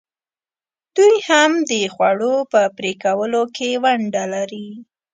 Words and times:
دوی 0.95 1.15
هم 1.27 1.51
د 1.69 1.71
خوړو 1.93 2.35
په 2.51 2.61
پرې 2.77 2.91
کولو 3.03 3.41
کې 3.55 3.69
ونډه 3.83 4.23
لري. 4.33 4.67